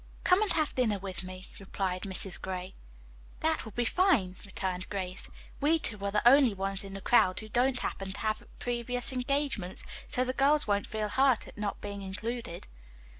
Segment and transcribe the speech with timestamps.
[0.23, 2.41] "Come and have dinner with me," replied Mrs.
[2.41, 2.73] Gray.
[3.41, 5.29] "That will be fine," returned Grace.
[5.59, 9.13] "We two are the only ones in the crowd who don't happen to have previous
[9.13, 12.65] engagements, so the girls won't feel hurt at not being included."